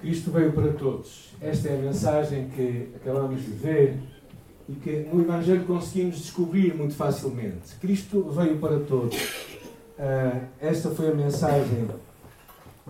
[0.00, 1.30] Cristo veio para todos.
[1.40, 3.98] Esta é a mensagem que acabamos de ver
[4.68, 7.74] e que no Evangelho conseguimos descobrir muito facilmente.
[7.80, 9.16] Cristo veio para todos.
[9.98, 11.88] Uh, esta foi a mensagem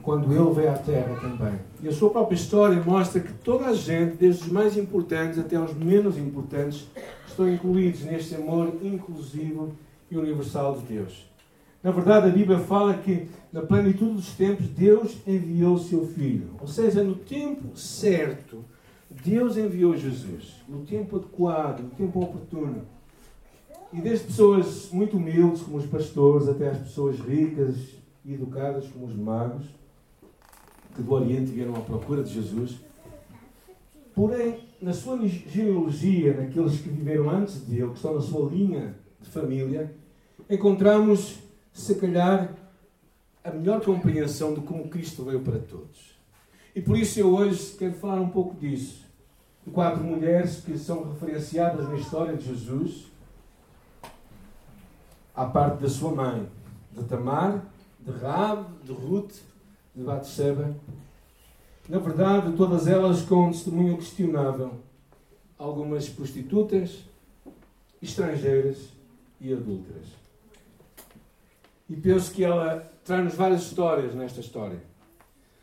[0.02, 1.54] quando ele veio à Terra também.
[1.82, 5.58] E a sua própria história mostra que toda a gente, desde os mais importantes até
[5.58, 6.86] os menos importantes,
[7.26, 9.72] estão incluídos neste amor inclusivo
[10.10, 11.27] e universal de Deus.
[11.82, 16.50] Na verdade, a Bíblia fala que, na plenitude dos tempos, Deus enviou o seu Filho.
[16.60, 18.64] Ou seja, no tempo certo,
[19.08, 20.56] Deus enviou Jesus.
[20.68, 22.82] No tempo adequado, no tempo oportuno.
[23.92, 27.76] E desde pessoas muito humildes, como os pastores, até as pessoas ricas
[28.24, 29.64] e educadas, como os magos,
[30.94, 32.76] que do Oriente vieram à procura de Jesus.
[34.14, 39.28] Porém, na sua genealogia, naqueles que viveram antes dele, que estão na sua linha de
[39.30, 39.94] família,
[40.50, 41.38] encontramos
[41.78, 42.54] se calhar,
[43.44, 46.18] a melhor compreensão de como Cristo veio para todos.
[46.74, 49.06] E por isso eu hoje quero falar um pouco disso.
[49.64, 53.06] De quatro mulheres que são referenciadas na história de Jesus,
[55.34, 56.48] à parte da sua mãe,
[56.92, 57.64] de Tamar,
[58.00, 59.36] de Raab, de Ruth,
[59.94, 60.74] de Batseba.
[61.88, 64.72] Na verdade, todas elas com testemunho questionável.
[65.56, 67.04] Algumas prostitutas,
[68.02, 68.88] estrangeiras
[69.40, 70.27] e adúlteras.
[71.88, 74.82] E penso que ela traz-nos várias histórias nesta história.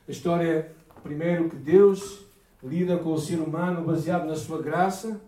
[0.07, 0.71] A história,
[1.03, 2.25] primeiro, que Deus
[2.63, 5.21] lida com o ser humano baseado na sua graça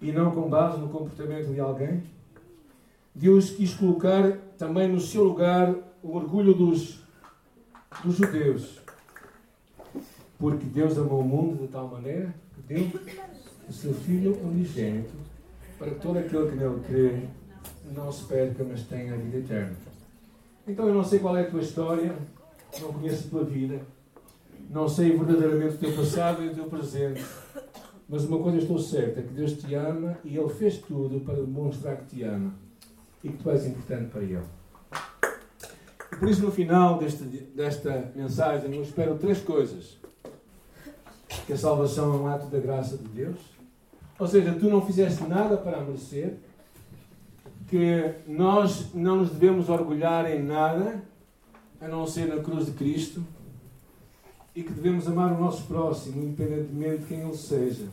[0.00, 2.02] e não com base no comportamento de alguém.
[3.14, 7.00] Deus quis colocar também no seu lugar o orgulho dos,
[8.04, 8.80] dos judeus.
[10.38, 12.90] Porque Deus amou o mundo de tal maneira que deu
[13.68, 15.14] o seu Filho unigênito
[15.78, 17.22] para todo aquele que nele crê
[17.92, 19.76] não se perca, mas tenha a vida eterna.
[20.66, 22.14] Então eu não sei qual é a tua história,
[22.80, 23.80] não conheço a tua vida,
[24.70, 27.24] não sei verdadeiramente o teu passado e o teu presente,
[28.08, 31.96] mas uma coisa estou certa, que Deus te ama e Ele fez tudo para demonstrar
[31.96, 32.52] que te ama
[33.24, 34.42] e que tu és importante para Ele.
[36.12, 39.98] E por isso no final deste, desta mensagem eu espero três coisas.
[41.46, 43.38] Que a salvação é um ato da graça de Deus.
[44.18, 46.38] Ou seja, tu não fizeste nada para merecer,
[47.68, 51.02] que nós não nos devemos orgulhar em nada
[51.80, 53.22] a não ser na cruz de Cristo
[54.54, 57.86] e que devemos amar o nosso próximo, independentemente de quem ele seja.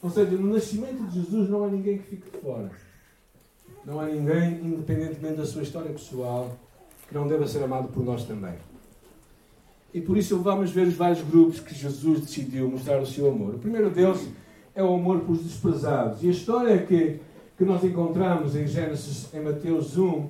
[0.00, 2.70] Ou seja, no nascimento de Jesus não há ninguém que fique de fora.
[3.84, 6.56] Não há ninguém, independentemente da sua história pessoal,
[7.08, 8.54] que não deva ser amado por nós também.
[9.92, 13.56] E por isso vamos ver os vários grupos que Jesus decidiu mostrar o seu amor.
[13.56, 14.28] O primeiro deles
[14.74, 16.22] é o amor por os desprezados.
[16.22, 17.20] E a história é que
[17.58, 20.28] que nós encontramos em Gênesis, em Mateus 1,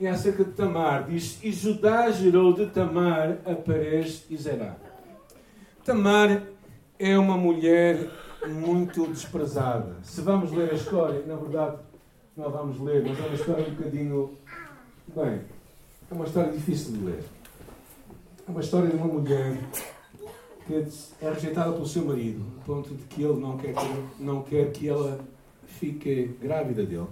[0.00, 1.04] é acerca de Tamar.
[1.08, 4.74] Diz: E Judá gerou de Tamar a Perez e Zerá.
[5.84, 6.42] Tamar
[6.98, 8.10] é uma mulher
[8.48, 9.96] muito desprezada.
[10.02, 11.78] Se vamos ler a história, na verdade
[12.36, 14.30] não vamos ler, mas é uma história um bocadinho.
[15.14, 15.40] Bem,
[16.10, 17.24] é uma história difícil de ler.
[18.46, 19.56] É uma história de uma mulher
[20.66, 20.74] que
[21.22, 24.72] é rejeitada pelo seu marido, a ponto de que ele não quer que, não quer
[24.72, 25.20] que ela
[25.66, 27.06] fique grávida dele.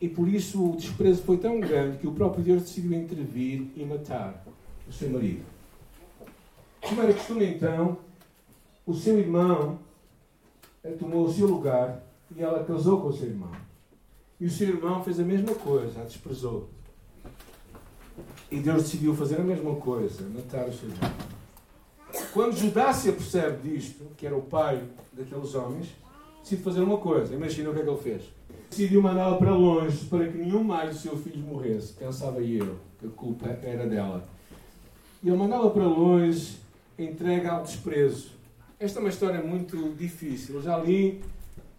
[0.00, 3.84] E por isso o desprezo foi tão grande que o próprio Deus decidiu intervir e
[3.84, 4.44] matar
[4.88, 5.44] o seu marido.
[6.80, 7.98] Como era costume então,
[8.84, 9.78] o seu irmão
[10.82, 12.02] eh, tomou o seu lugar
[12.36, 13.52] e ela casou com o seu irmão.
[14.40, 16.68] E o seu irmão fez a mesma coisa, a desprezou.
[18.50, 21.12] E Deus decidiu fazer a mesma coisa, matar o seu irmão.
[22.32, 24.82] Quando Judá se apercebe disto, que era o pai
[25.12, 25.88] daqueles homens,
[26.42, 27.34] decide fazer uma coisa.
[27.34, 28.22] Imagina o que é que ele fez.
[28.70, 31.92] Decidiu mandá-la para longe para que nenhum mais dos seus filhos morresse.
[31.92, 34.26] Pensava eu que a culpa era dela.
[35.22, 36.58] E ele mandá-la para longe,
[36.98, 38.30] entrega ao desprezo.
[38.80, 40.56] Esta é uma história muito difícil.
[40.56, 41.22] Eu já li,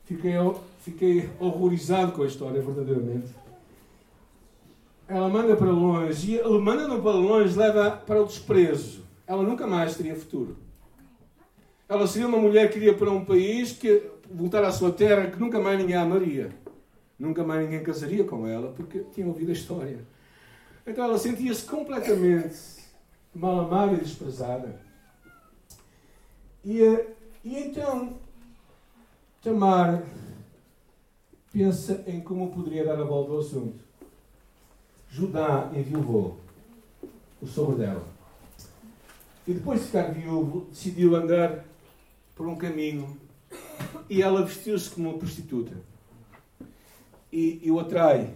[0.05, 0.33] fiquei,
[0.79, 3.27] fiquei horrorizado com a história, verdadeiramente.
[5.07, 9.01] Ela manda para longe e ele manda-não para longe, leva para o desprezo.
[9.27, 10.55] Ela nunca mais teria futuro.
[11.89, 15.39] Ela seria uma mulher que iria para um país que voltar à sua terra que
[15.39, 16.49] nunca mais ninguém a amaria.
[17.17, 19.99] Nunca mais ninguém casaria com ela porque tinha ouvido a história.
[20.85, 22.57] Então ela sentia-se completamente
[23.33, 24.79] mal amada e desprezada.
[26.63, 27.07] E, eh,
[27.43, 28.13] e então
[29.41, 30.03] Tamar
[31.51, 33.79] pensa em como poderia dar a volta ao assunto.
[35.09, 36.37] Judá enviou
[37.41, 38.03] o sogro dela.
[39.45, 41.65] E depois de ficar viúvo, decidiu andar
[42.35, 43.17] por um caminho
[44.09, 45.73] e ela vestiu-se como uma prostituta.
[47.31, 48.33] E, e o atrai.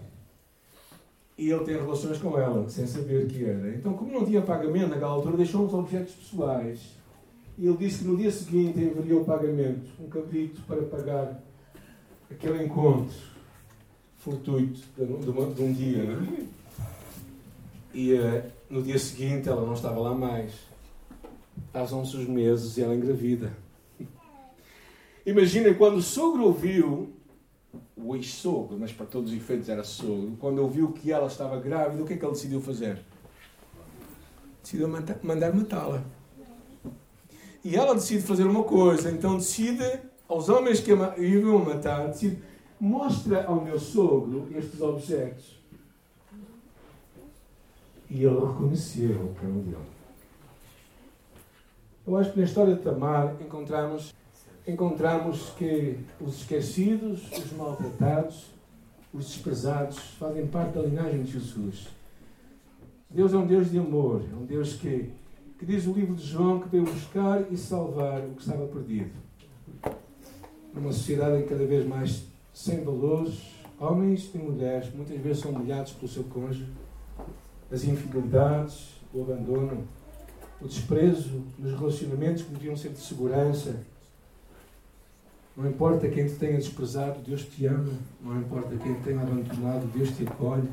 [1.38, 3.76] e ele tem relações com ela, sem saber que era.
[3.76, 6.80] Então, como não tinha pagamento naquela altura, deixou uns objetos pessoais.
[7.58, 11.44] E ele disse que no dia seguinte enviaria o pagamento, um cabrito para pagar
[12.30, 13.16] aquele encontro
[14.18, 16.04] fortuito de, de, de um dia.
[16.04, 16.46] Não é?
[17.94, 20.54] E uh, no dia seguinte ela não estava lá mais.
[21.72, 23.52] Passam-se os meses e ela engravida.
[25.28, 27.14] Imaginem quando o sogro ouviu,
[27.98, 32.02] o ex-sogro, mas para todos os efeitos era sogro, quando ouviu que ela estava grávida,
[32.02, 33.02] o que é que ele decidiu fazer?
[34.64, 34.88] Decidiu
[35.22, 36.02] mandar matá-la.
[37.62, 42.42] E ela decide fazer uma coisa, então decide, aos homens que iam matar, decide,
[42.80, 45.60] mostra ao meu sogro estes objetos.
[48.10, 49.76] E ele reconheceu o cão dele.
[52.08, 54.16] Eu acho que na história de Tamar encontramos,
[54.68, 58.48] encontramos que os esquecidos, os maltratados,
[59.14, 61.88] os desprezados fazem parte da linhagem de Jesus.
[63.10, 65.10] Deus é um Deus de amor, é um Deus que,
[65.58, 69.12] que diz o livro de João que veio buscar e salvar o que estava perdido.
[70.74, 73.42] Numa sociedade cada vez mais sem valores,
[73.80, 76.68] homens e mulheres muitas vezes são humilhados pelo seu cônjuge
[77.72, 79.88] as infidelidades, o abandono,
[80.62, 83.76] o desprezo nos relacionamentos que deviam ser de segurança.
[85.58, 87.92] Não importa quem te tenha desprezado, Deus te ama.
[88.22, 90.70] Não importa quem te tenha abandonado, Deus te acolhe.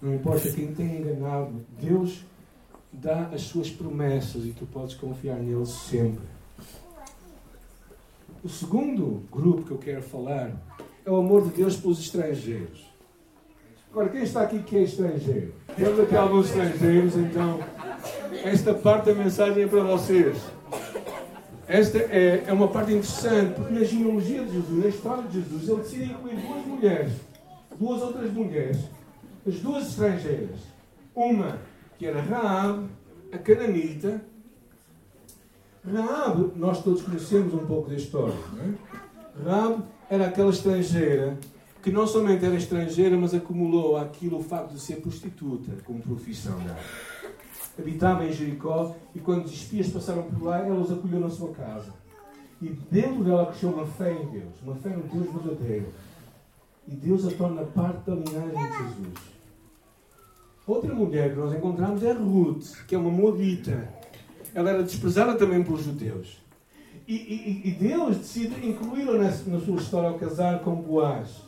[0.00, 2.24] Não importa quem te tenha enganado, Deus
[2.92, 6.24] dá as suas promessas e tu podes confiar nele sempre.
[8.44, 10.52] O segundo grupo que eu quero falar
[11.04, 12.86] é o amor de Deus pelos estrangeiros.
[13.90, 15.54] Agora, quem está aqui que é estrangeiro?
[15.74, 17.58] Temos aqui alguns estrangeiros, então
[18.44, 20.36] esta parte da mensagem é para vocês.
[21.66, 25.68] Esta é, é uma parte interessante, porque na genealogia de Jesus, na história de Jesus,
[25.68, 27.12] ele decide incluir duas mulheres,
[27.78, 28.78] duas outras mulheres,
[29.46, 30.60] as duas estrangeiras.
[31.14, 31.58] Uma
[31.98, 32.86] que era Raab,
[33.32, 34.22] a cananita.
[35.86, 39.50] Raab, nós todos conhecemos um pouco da história, não é?
[39.50, 41.38] Raab era aquela estrangeira
[41.82, 46.58] que não somente era estrangeira, mas acumulou aquilo o facto de ser prostituta como profissão
[46.60, 46.78] dela.
[47.78, 51.52] Habitava em Jericó e quando os espias passaram por lá, ela os acolheu na sua
[51.52, 51.92] casa.
[52.62, 55.86] E dentro dela cresceu uma fé em Deus, uma fé no Deus verdadeiro.
[56.86, 59.34] E Deus a torna parte da linhagem de Jesus.
[60.66, 63.88] Outra mulher que nós encontramos é Ruth, que é uma moabita.
[64.54, 66.38] Ela era desprezada também pelos judeus.
[67.06, 71.42] E, e, e Deus decide incluí-la na, na sua história ao casar com Boaz.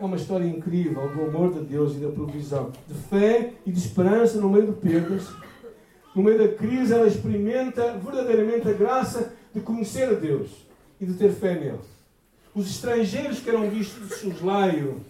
[0.00, 3.78] É uma história incrível do amor de Deus e da provisão, de fé e de
[3.78, 5.28] esperança no meio de perdas.
[6.14, 10.50] No meio da crise, ela experimenta verdadeiramente a graça de conhecer a Deus
[11.00, 11.80] e de ter fé nele.
[12.54, 15.00] Os estrangeiros que eram vistos de soslaio,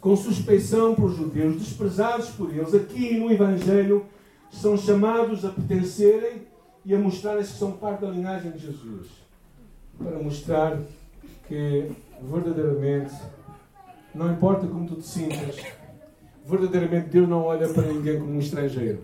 [0.00, 4.04] com suspeição por judeus, desprezados por eles, aqui no Evangelho,
[4.50, 6.42] são chamados a pertencerem
[6.84, 9.06] e a mostrarem-se que são parte da linhagem de Jesus.
[9.96, 10.78] Para mostrar
[11.46, 11.90] que
[12.22, 13.14] verdadeiramente
[14.14, 15.56] não importa como tu te sintas,
[16.46, 19.02] verdadeiramente Deus não olha para ninguém como um estrangeiro.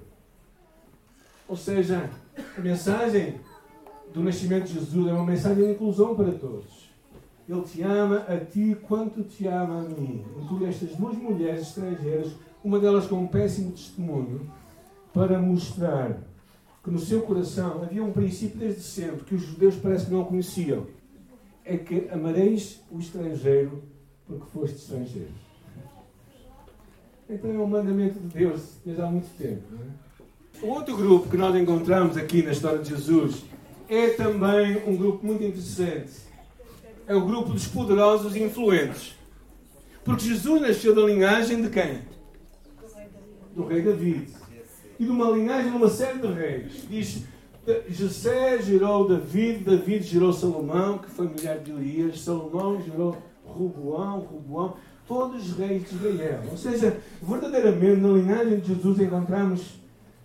[1.49, 2.11] Ou seja,
[2.57, 3.41] a mensagem
[4.13, 6.91] do nascimento de Jesus é uma mensagem de inclusão para todos.
[7.49, 10.25] Ele te ama a ti quanto te ama a mim.
[10.41, 12.33] Inclui estas duas mulheres estrangeiras,
[12.63, 14.51] uma delas com um péssimo testemunho,
[15.13, 16.19] para mostrar
[16.83, 20.25] que no seu coração havia um princípio desde sempre que os judeus parece que não
[20.25, 20.87] conheciam.
[21.65, 23.83] É que amareis o estrangeiro
[24.27, 25.33] porque foste estrangeiro.
[27.29, 29.63] Então é um mandamento de Deus desde há muito tempo.
[29.75, 30.04] É?
[30.65, 33.45] Outro grupo que nós encontramos aqui na história de Jesus
[33.87, 36.13] é também um grupo muito interessante.
[37.07, 39.15] É o grupo dos poderosos e influentes.
[40.03, 41.99] Porque Jesus nasceu da linhagem de quem?
[43.55, 44.27] Do rei David.
[44.99, 46.89] E de uma linhagem de uma série de reis.
[46.89, 47.25] Diz
[47.91, 54.77] José gerou David, David gerou Salomão, que foi mulher de Elias, Salomão gerou Roboão, Roboão,
[55.07, 56.41] todos os reis de Israel.
[56.51, 59.84] Ou seja, verdadeiramente na linhagem de Jesus encontramos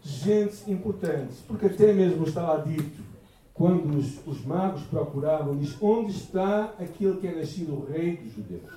[0.10, 3.02] gente importante, porque até mesmo está lá dito,
[3.54, 8.72] quando os, os magos procuravam, diz: Onde está aquele que é nascido rei dos judeus?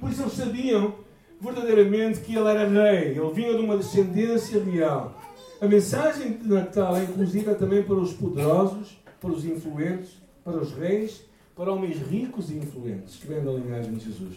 [0.00, 0.94] Por isso eles sabiam
[1.40, 5.14] verdadeiramente que ele era rei, ele vinha de uma descendência real.
[5.60, 10.10] A mensagem de Natal é inclusiva também para os poderosos, para os influentes,
[10.44, 11.24] para os reis
[11.56, 14.36] para homens ricos e influentes que vêm da linhagem de Jesus.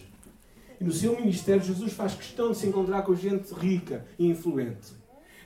[0.80, 4.94] E no seu ministério, Jesus faz questão de se encontrar com gente rica e influente.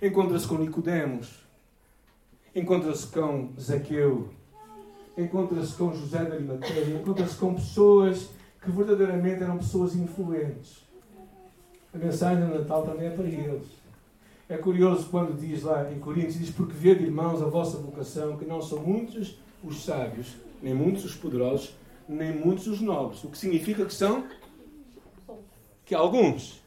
[0.04, 1.30] Encontra-se com Nicodemos,
[2.54, 4.28] encontra-se com Zaqueu,
[5.18, 8.30] encontra-se com José de Arimateia, encontra-se com pessoas
[8.62, 10.84] que verdadeiramente eram pessoas influentes.
[11.94, 13.66] A mensagem de Natal também é para eles.
[14.50, 18.44] É curioso quando diz lá em Coríntios, diz, porque vede, irmãos, a vossa vocação, que
[18.44, 21.78] não são muitos os sábios, nem muitos os poderosos,
[22.10, 23.24] nem muitos os nobres.
[23.24, 24.28] O que significa que são?
[25.86, 26.62] Que alguns.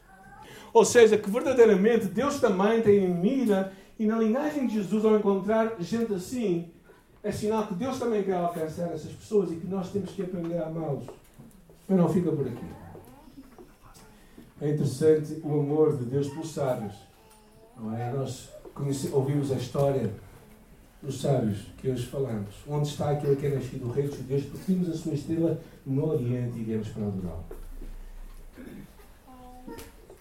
[0.77, 5.17] Ou seja, que verdadeiramente Deus também tem em mira e na linhagem de Jesus, ao
[5.17, 6.69] encontrar gente assim,
[7.23, 10.59] é sinal que Deus também quer alcançar essas pessoas e que nós temos que aprender
[10.59, 11.05] a amá-los.
[11.89, 12.65] Mas não fica por aqui.
[14.61, 16.93] É interessante o amor de Deus pelos sábios.
[17.75, 18.13] Não é?
[18.13, 18.47] Nós
[19.11, 20.11] ouvimos a história
[21.01, 22.53] dos sábios que hoje falamos.
[22.67, 24.43] Onde está aquele que é nascido Rei dos Judeus?
[24.43, 27.66] Porque vimos a sua estrela no Oriente e viemos para adorá-lo.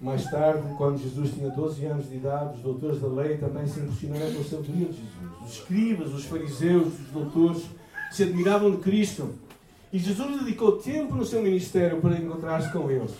[0.00, 3.80] Mais tarde, quando Jesus tinha 12 anos de idade, os doutores da lei também se
[3.80, 5.42] impressionaram com a sabedoria de Jesus.
[5.42, 7.64] Os escribas, os fariseus, os doutores
[8.10, 9.30] se admiravam de Cristo.
[9.90, 13.12] E Jesus dedicou tempo no seu ministério para encontrar-se com eles.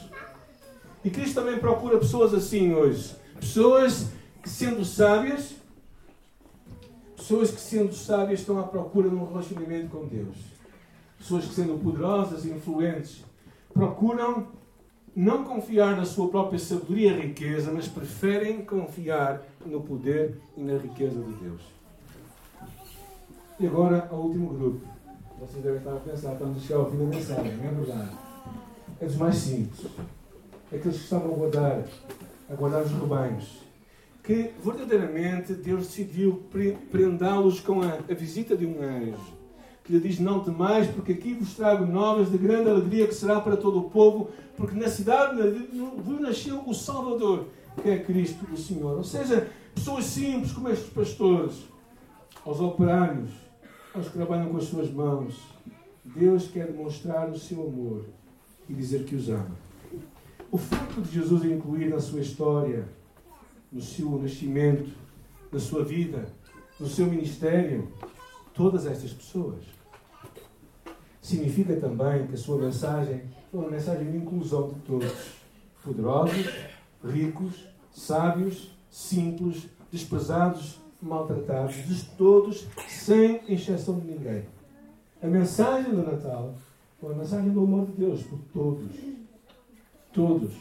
[1.03, 3.15] E Cristo também procura pessoas assim hoje.
[3.41, 4.09] Pessoas
[4.43, 5.55] que, sendo sábias,
[7.17, 10.37] pessoas que, sendo sábias, estão à procura de um relacionamento com Deus.
[11.19, 13.25] Pessoas que, sendo poderosas e influentes,
[13.73, 14.49] procuram
[15.17, 20.77] não confiar na sua própria sabedoria e riqueza, mas preferem confiar no poder e na
[20.77, 21.63] riqueza de Deus.
[23.59, 24.87] E agora, ao último grupo.
[25.41, 28.11] Vocês devem estar a pensar, estamos a chegar ao fim da mensagem, não é verdade?
[29.01, 29.87] É dos mais simples.
[30.67, 31.85] Aqueles que estavam a guardar,
[32.51, 33.63] a guardar os rebanhos.
[34.23, 36.43] Que verdadeiramente Deus decidiu
[36.91, 39.36] prendá-los com a, a visita de um anjo
[39.87, 43.41] que lhe diz: Não temais, porque aqui vos trago novas de grande alegria que será
[43.41, 45.41] para todo o povo, porque na cidade
[46.03, 47.47] vos nasceu o Salvador,
[47.81, 48.97] que é Cristo o Senhor.
[48.97, 51.65] Ou seja, pessoas simples como estes pastores,
[52.45, 53.31] aos operários,
[53.95, 55.41] aos que trabalham com as suas mãos.
[56.05, 58.05] Deus quer demonstrar o seu amor
[58.69, 59.57] e dizer que os ama.
[60.51, 62.89] O facto de Jesus incluir na sua história,
[63.73, 64.91] no seu nascimento,
[65.53, 66.27] na sua vida,
[66.79, 67.89] no seu ministério,
[68.55, 69.76] todas estas pessoas
[71.27, 73.15] significa também que a sua mensagem
[73.53, 75.13] é uma mensagem de inclusão de todos,
[75.83, 76.47] poderosos,
[77.05, 84.45] ricos, sábios, simples, desprezados, maltratados, de todos, sem exceção de ninguém.
[85.21, 86.55] A mensagem do Natal
[87.03, 88.97] é uma mensagem do amor de Deus por todos.
[90.13, 90.53] Todos.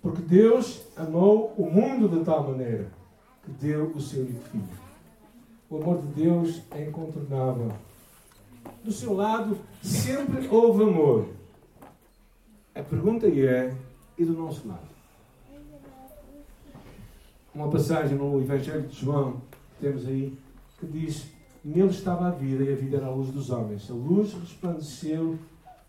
[0.00, 2.86] Porque Deus amou o mundo de tal maneira
[3.44, 4.68] que deu o seu único filho.
[5.68, 7.70] O amor de Deus é incontornável
[8.82, 11.26] do seu lado sempre houve amor.
[12.74, 13.74] A pergunta é:
[14.18, 14.94] e do nosso lado?
[17.54, 19.40] Uma passagem no Evangelho de João,
[19.80, 20.36] temos aí,
[20.78, 21.26] que diz:
[21.64, 23.90] Nele estava a vida e a vida era a luz dos homens.
[23.90, 25.38] A luz resplandeceu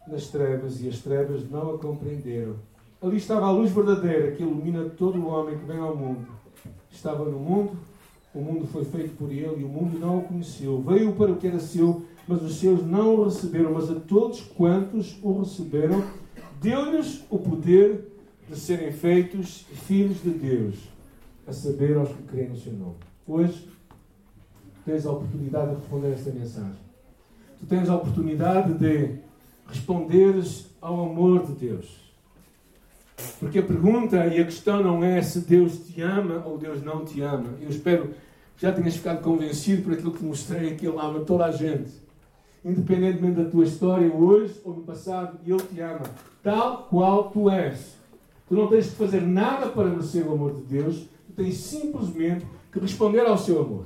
[0.08, 2.56] nas trevas e as trevas não a compreenderam.
[3.02, 6.26] Ali estava a luz verdadeira que ilumina todo o homem que vem ao mundo.
[6.92, 7.72] Estava no mundo,
[8.34, 10.82] o mundo foi feito por ele e o mundo não o conheceu.
[10.82, 14.42] Veio para o que era seu mas os seus não o receberam, mas a todos
[14.42, 16.04] quantos o receberam,
[16.62, 18.12] deu-lhes o poder
[18.50, 20.76] de serem feitos filhos de Deus,
[21.48, 22.96] a saber aos que creem no seu nome.
[23.28, 23.70] Hoje,
[24.84, 26.86] tens a oportunidade de responder esta mensagem.
[27.60, 29.20] Tu tens a oportunidade de
[29.68, 32.06] responderes ao amor de Deus.
[33.40, 37.06] Porque a pergunta e a questão não é se Deus te ama ou Deus não
[37.06, 37.50] te ama.
[37.62, 38.10] Eu espero
[38.56, 42.05] que já tenhas ficado convencido por aquilo que mostrei, que Ele ama toda a gente
[42.66, 46.02] independentemente da tua história hoje ou no passado, Ele te ama
[46.42, 47.96] tal qual tu és.
[48.48, 52.46] Tu não tens de fazer nada para merecer o amor de Deus, tu tens simplesmente
[52.72, 53.86] que responder ao seu amor.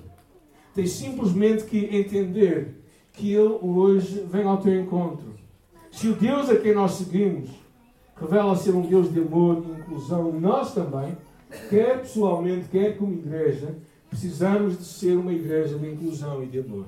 [0.73, 2.81] Tens simplesmente que entender
[3.13, 5.33] que Ele hoje vem ao teu encontro.
[5.91, 7.49] Se o Deus a quem nós seguimos
[8.15, 11.17] revela ser um Deus de amor e inclusão, nós também,
[11.69, 13.75] quer pessoalmente, quer como igreja,
[14.09, 16.85] precisamos de ser uma igreja de inclusão e de amor.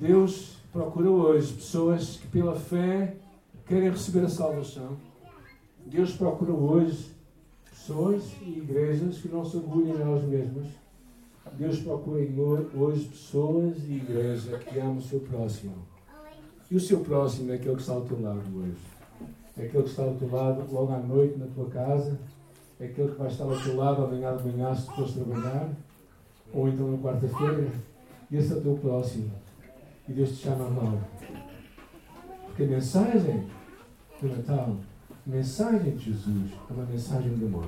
[0.00, 3.16] Deus procura hoje pessoas que, pela fé,
[3.66, 4.96] querem receber a salvação.
[5.84, 7.10] Deus procura hoje
[7.68, 10.66] pessoas e igrejas que não se orgulhem nelas mesmas.
[11.54, 12.20] Deus procura
[12.76, 15.74] hoje pessoas e igrejas que amam o seu próximo.
[16.70, 18.78] E o seu próximo é aquele que está ao teu lado hoje.
[19.56, 22.16] É aquele que está ao teu lado logo à noite na tua casa.
[22.78, 25.68] É aquele que vai estar ao teu lado amanhã de manhã se fores trabalhar.
[26.54, 27.72] Ou então na quarta-feira.
[28.30, 29.28] Esse é o teu próximo
[30.08, 31.00] e Deus te chama mão.
[32.46, 33.46] Porque a mensagem
[34.20, 34.76] do Natal,
[35.10, 37.66] a mensagem de Jesus, é uma mensagem de amor.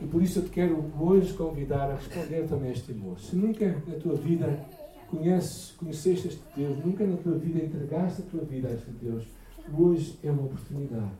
[0.00, 3.18] E por isso eu te quero hoje convidar a responder também a este amor.
[3.18, 4.64] Se nunca na tua vida
[5.08, 9.24] conheces, conheceste este Deus, nunca na tua vida entregaste a tua vida a este Deus,
[9.76, 11.10] hoje é uma oportunidade.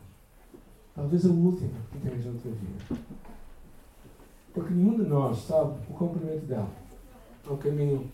[0.95, 3.01] Talvez a última que tens na tua vida.
[4.53, 6.69] Porque nenhum de nós sabe o comprimento dela.
[7.47, 8.09] Ao caminho,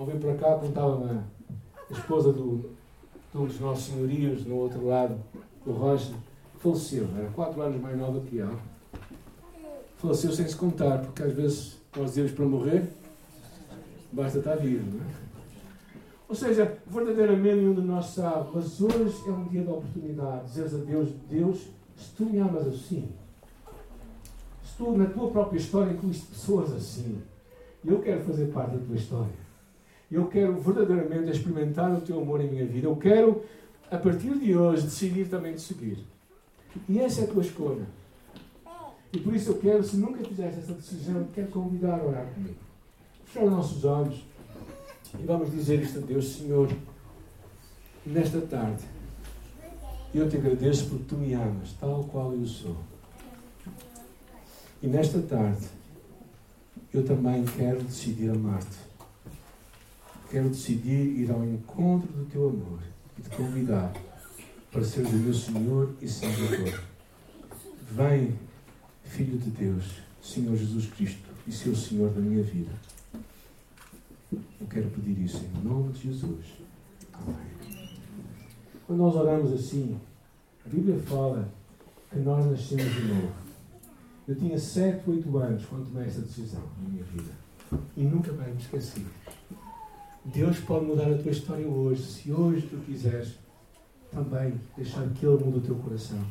[0.00, 2.70] ao vir para cá, contava-me a esposa do,
[3.30, 5.14] de um dos nossos senhorios, no outro lado,
[5.66, 6.14] o Roger,
[6.58, 7.06] faleceu.
[7.18, 8.58] Era quatro anos mais nova que ela.
[9.98, 12.88] Faleceu sem se contar, porque às vezes nós dizemos para morrer,
[14.10, 15.20] basta estar vivo, não é?
[16.30, 20.46] Ou seja, verdadeiramente nenhum de nós sabe, mas hoje é um dia de oportunidade.
[20.46, 21.58] Dizeres a Deus, Deus,
[21.96, 23.06] se tu me amas assim,
[24.64, 27.20] se tu na tua própria história incluíste pessoas assim,
[27.84, 29.39] eu quero fazer parte da tua história.
[30.10, 32.88] Eu quero verdadeiramente experimentar o teu amor em minha vida.
[32.88, 33.44] Eu quero,
[33.90, 35.98] a partir de hoje, decidir também te seguir.
[36.88, 37.86] E essa é a tua escolha.
[39.12, 42.56] E por isso eu quero, se nunca fizeste essa decisão, quero convidar a orar comigo.
[43.24, 44.24] Fechar os nossos olhos.
[45.18, 46.68] E vamos dizer isto a Deus, Senhor,
[48.06, 48.84] nesta tarde,
[50.14, 52.76] eu te agradeço porque tu me amas, tal qual eu sou.
[54.82, 55.66] E nesta tarde,
[56.92, 58.89] eu também quero decidir amar-te.
[60.30, 62.78] Quero decidir ir ao encontro do teu amor
[63.18, 63.92] e te convidar
[64.70, 66.84] para seres o meu Senhor e Salvador.
[67.90, 68.38] Vem,
[69.02, 72.70] Filho de Deus, Senhor Jesus Cristo, e seu Senhor da minha vida.
[74.32, 76.46] Eu quero pedir isso em nome de Jesus.
[77.12, 77.90] Amém.
[78.86, 79.98] Quando nós oramos assim,
[80.64, 81.52] a Bíblia fala
[82.08, 83.32] que nós nascemos de novo.
[84.28, 87.32] Eu tinha 7, 8 anos quando tomei essa decisão na minha vida.
[87.96, 89.04] E nunca mais me esqueci.
[90.24, 93.34] Deus pode mudar a tua história hoje, se hoje tu quiseres
[94.10, 96.22] também deixar que Ele mude o teu coração.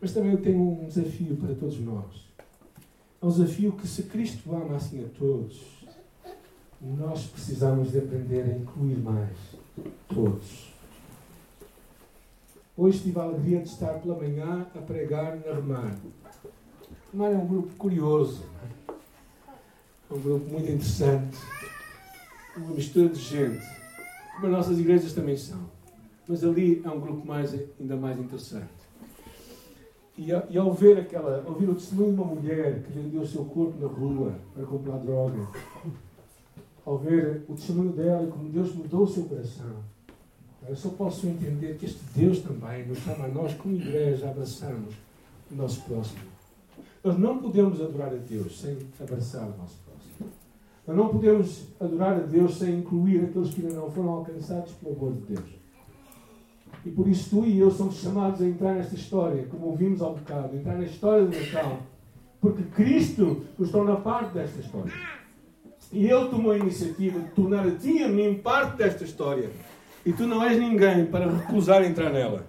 [0.00, 2.28] Mas também eu tenho um desafio para todos nós.
[3.22, 5.60] É um desafio que se Cristo ama assim a todos,
[6.80, 9.36] nós precisamos de aprender a incluir mais
[10.08, 10.70] todos.
[12.76, 15.98] Hoje tive a alegria de estar pela manhã a pregar na Remar.
[17.12, 18.42] Remar é um grupo curioso,
[20.10, 21.36] é um grupo muito interessante,
[22.60, 23.64] uma mistura de gente,
[24.34, 25.60] como as nossas igrejas também são.
[26.28, 28.68] Mas ali é um grupo mais, ainda mais interessante.
[30.16, 33.44] E, e ao ver aquela, ouvir o testemunho de uma mulher que vendeu o seu
[33.44, 35.48] corpo na rua para comprar droga,
[36.84, 39.76] ao ver o testemunho dela e como Deus mudou o seu coração,
[40.68, 44.94] eu só posso entender que este Deus também nos chama a nós, como igreja, abraçarmos
[45.50, 46.20] o nosso próximo.
[47.02, 49.89] Nós não podemos adorar a Deus sem abraçar o nosso próximo.
[50.86, 54.96] Nós não podemos adorar a Deus sem incluir aqueles que ainda não foram alcançados pelo
[54.96, 55.60] amor de Deus.
[56.84, 60.14] E por isso tu e eu somos chamados a entrar nesta história, como ouvimos ao
[60.14, 61.78] bocado, entrar na história do Natal.
[62.40, 64.92] Porque Cristo nos torna parte desta história.
[65.92, 69.50] E Ele tomou a iniciativa de tornar a ti e a mim parte desta história.
[70.06, 72.46] E tu não és ninguém para recusar entrar nela.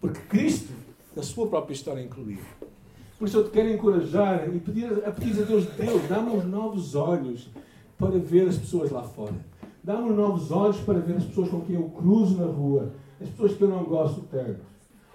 [0.00, 0.72] Porque Cristo,
[1.14, 2.40] na sua própria história, incluiu.
[3.22, 6.44] Por isso eu te quero encorajar e pedir a, pedir a Deus, Deus, dá-me os
[6.44, 7.48] novos olhos
[7.96, 9.36] para ver as pessoas lá fora.
[9.80, 13.28] Dá-me os novos olhos para ver as pessoas com quem eu cruzo na rua as
[13.28, 14.58] pessoas que eu não gosto tanto.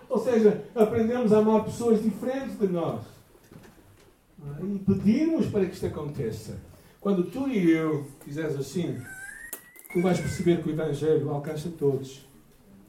[0.07, 3.01] Ou seja, aprendemos a amar pessoas diferentes de nós.
[4.63, 6.55] E pedimos para que isto aconteça.
[7.01, 8.97] Quando tu e eu fizeres assim,
[9.91, 12.25] tu vais perceber que o Evangelho alcança todos.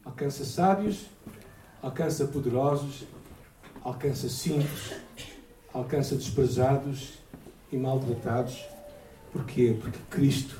[0.04, 1.06] Alcança sábios,
[1.82, 3.04] alcança poderosos,
[3.82, 4.92] alcança simples,
[5.72, 7.14] alcança desprezados
[7.70, 8.64] e maltratados.
[9.32, 9.76] Porquê?
[9.80, 10.58] Porque Cristo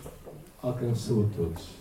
[0.63, 1.78] alcançou a todos.